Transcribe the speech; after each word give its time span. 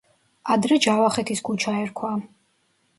ადრე 0.55 0.79
ჯავახეთის 0.87 1.47
ქუჩა 1.51 1.77
ერქვა. 1.85 2.15